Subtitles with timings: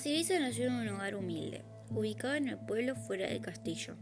[0.00, 3.96] Basilisa nació en un hogar humilde, ubicado en el pueblo fuera del castillo.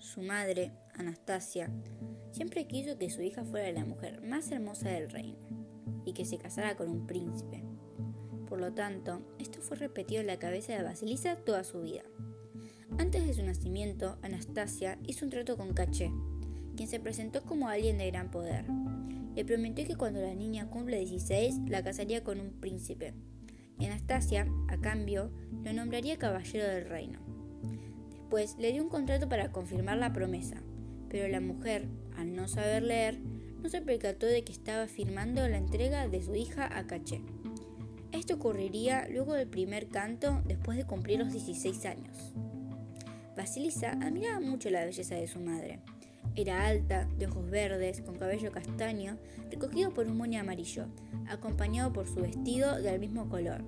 [0.00, 1.70] Su madre, Anastasia,
[2.32, 5.38] siempre quiso que su hija fuera la mujer más hermosa del reino
[6.04, 7.62] y que se casara con un príncipe.
[8.48, 12.02] Por lo tanto, esto fue repetido en la cabeza de Basilisa toda su vida.
[12.98, 16.10] Antes de su nacimiento, Anastasia hizo un trato con Caché,
[16.74, 18.64] quien se presentó como alguien de gran poder.
[19.36, 23.14] Le prometió que cuando la niña cumple 16 la casaría con un príncipe.
[23.78, 25.30] Y Anastasia, a cambio,
[25.62, 27.18] lo nombraría caballero del reino.
[28.10, 30.62] Después le dio un contrato para confirmar la promesa,
[31.08, 33.18] pero la mujer, al no saber leer,
[33.62, 37.22] no se percató de que estaba firmando la entrega de su hija a Caché.
[38.12, 42.32] Esto ocurriría luego del primer canto después de cumplir los 16 años.
[43.36, 45.80] Basilisa admiraba mucho la belleza de su madre.
[46.36, 49.18] Era alta, de ojos verdes, con cabello castaño,
[49.50, 50.86] recogido por un moño amarillo,
[51.28, 53.62] acompañado por su vestido del mismo color,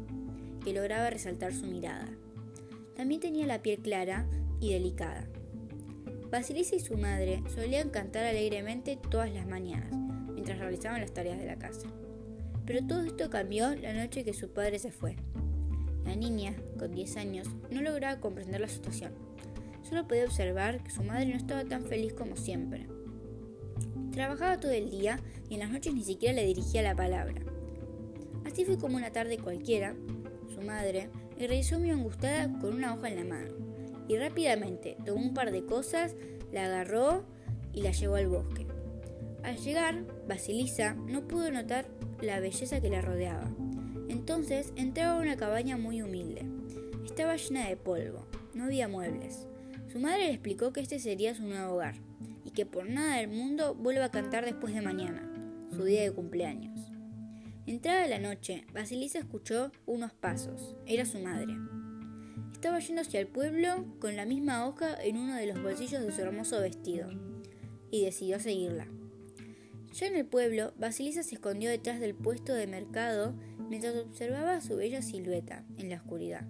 [0.65, 2.09] que lograba resaltar su mirada.
[2.97, 4.27] También tenía la piel clara
[4.61, 5.29] y delicada.
[6.31, 9.93] Basilisa y su madre solían cantar alegremente todas las mañanas,
[10.33, 11.87] mientras realizaban las tareas de la casa.
[12.67, 15.15] Pero todo esto cambió la noche que su padre se fue.
[16.05, 19.26] La niña, con 10 años, no lograba comprender la situación.
[19.89, 22.89] Solo podía observar que su madre no estaba tan feliz como siempre.
[24.11, 27.41] Trabajaba todo el día y en las noches ni siquiera le dirigía la palabra.
[28.45, 29.95] Así fue como una tarde cualquiera,
[30.53, 33.53] su madre regresó muy angustiada con una hoja en la mano
[34.09, 36.17] y rápidamente tomó un par de cosas,
[36.53, 37.25] la agarró
[37.73, 38.67] y la llevó al bosque.
[39.43, 41.87] Al llegar, Basilisa no pudo notar
[42.21, 43.49] la belleza que la rodeaba.
[44.09, 46.47] Entonces entraba a una cabaña muy humilde.
[47.05, 49.47] Estaba llena de polvo, no había muebles.
[49.97, 51.95] Su madre le explicó que este sería su nuevo hogar
[52.45, 55.27] y que por nada del mundo vuelva a cantar después de mañana,
[55.75, 56.93] su día de cumpleaños.
[57.65, 60.77] Entrada la noche, Basilisa escuchó unos pasos.
[60.85, 61.55] Era su madre.
[62.53, 66.13] Estaba yendo hacia el pueblo con la misma hoja en uno de los bolsillos de
[66.13, 67.09] su hermoso vestido
[67.91, 68.89] y decidió seguirla.
[69.95, 73.35] Ya en el pueblo, Basilisa se escondió detrás del puesto de mercado
[73.71, 76.47] mientras observaba su bella silueta en la oscuridad.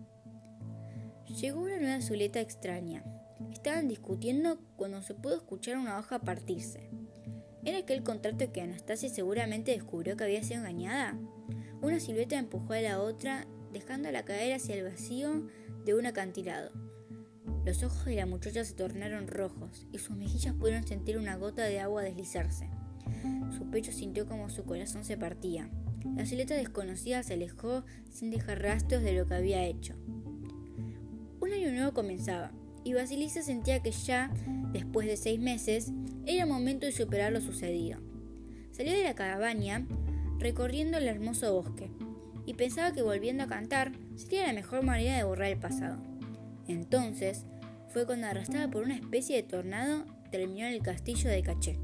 [1.28, 3.04] Llegó una nueva silueta extraña.
[3.56, 6.90] Estaban discutiendo cuando se pudo escuchar una hoja partirse.
[7.64, 11.18] ¿Era aquel contrato que Anastasia seguramente descubrió que había sido engañada?
[11.80, 15.48] Una silueta empujó a la otra, dejándola caer hacia el vacío
[15.86, 16.70] de un acantilado.
[17.64, 21.64] Los ojos de la muchacha se tornaron rojos y sus mejillas pudieron sentir una gota
[21.64, 22.68] de agua deslizarse.
[23.56, 25.70] Su pecho sintió como su corazón se partía.
[26.14, 29.94] La silueta desconocida se alejó sin dejar rastros de lo que había hecho.
[31.40, 32.52] Un año nuevo comenzaba,
[32.86, 34.30] y Basilisa sentía que ya,
[34.72, 35.90] después de seis meses,
[36.24, 37.98] era momento de superar lo sucedido.
[38.70, 39.84] Salió de la cabaña
[40.38, 41.90] recorriendo el hermoso bosque,
[42.46, 45.98] y pensaba que volviendo a cantar sería la mejor manera de borrar el pasado.
[46.68, 47.44] Entonces,
[47.88, 51.80] fue cuando arrastrada por una especie de tornado terminó en el castillo de Caché.